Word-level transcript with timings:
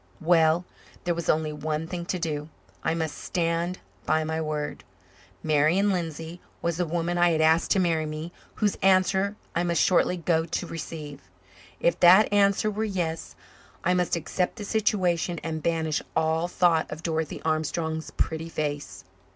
Well, 0.19 0.65
there 1.03 1.13
was 1.13 1.29
only 1.29 1.53
one 1.53 1.85
thing 1.85 2.07
to 2.07 2.17
do. 2.17 2.49
I 2.83 2.95
must 2.95 3.15
stand 3.19 3.77
by 4.03 4.23
my 4.23 4.41
word. 4.41 4.83
Marian 5.43 5.91
Lindsay 5.91 6.41
was 6.59 6.77
the 6.77 6.87
woman 6.87 7.19
I 7.19 7.29
had 7.29 7.39
asked 7.41 7.69
to 7.69 7.79
marry 7.79 8.07
me, 8.07 8.31
whose 8.55 8.77
answer 8.81 9.35
I 9.55 9.61
must 9.63 9.79
shortly 9.79 10.17
go 10.17 10.45
to 10.45 10.65
receive. 10.65 11.21
If 11.79 11.99
that 11.99 12.33
answer 12.33 12.71
were 12.71 12.83
"yes" 12.83 13.35
I 13.83 13.93
must 13.93 14.15
accept 14.15 14.55
the 14.55 14.65
situation 14.65 15.37
and 15.43 15.61
banish 15.61 16.01
all 16.15 16.47
thought 16.47 16.89
of 16.91 17.03
Dorothy 17.03 17.39
Armstrong's 17.43 18.09
pretty 18.09 18.49
face. 18.49 19.03